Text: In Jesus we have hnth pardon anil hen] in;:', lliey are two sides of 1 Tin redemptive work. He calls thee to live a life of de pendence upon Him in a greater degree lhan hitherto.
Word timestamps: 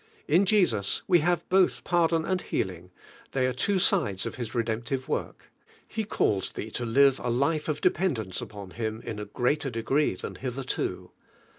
In 0.27 0.47
Jesus 0.47 1.03
we 1.07 1.19
have 1.19 1.47
hnth 1.49 1.83
pardon 1.83 2.23
anil 2.23 2.41
hen] 2.41 2.69
in;:', 2.71 2.91
lliey 3.33 3.47
are 3.49 3.53
two 3.53 3.77
sides 3.77 4.25
of 4.25 4.35
1 4.39 4.47
Tin 4.47 4.59
redemptive 4.59 5.07
work. 5.07 5.51
He 5.87 6.05
calls 6.05 6.53
thee 6.53 6.71
to 6.71 6.85
live 6.87 7.19
a 7.19 7.29
life 7.29 7.67
of 7.67 7.81
de 7.81 7.91
pendence 7.91 8.41
upon 8.41 8.71
Him 8.71 9.01
in 9.03 9.19
a 9.19 9.25
greater 9.25 9.69
degree 9.69 10.15
lhan 10.17 10.39
hitherto. 10.39 11.11